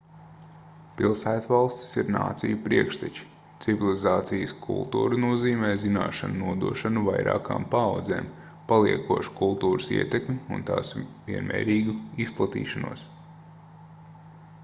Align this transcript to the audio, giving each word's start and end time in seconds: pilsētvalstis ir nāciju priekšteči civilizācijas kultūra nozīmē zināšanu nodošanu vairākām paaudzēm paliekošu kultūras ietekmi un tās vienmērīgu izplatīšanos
pilsētvalstis 0.99 1.89
ir 2.03 2.07
nāciju 2.15 2.59
priekšteči 2.63 3.27
civilizācijas 3.65 4.55
kultūra 4.63 5.19
nozīmē 5.25 5.69
zināšanu 5.83 6.39
nodošanu 6.45 7.05
vairākām 7.09 7.69
paaudzēm 7.75 8.31
paliekošu 8.73 9.35
kultūras 9.43 9.91
ietekmi 9.99 10.37
un 10.57 10.65
tās 10.73 10.95
vienmērīgu 11.29 11.95
izplatīšanos 12.27 13.07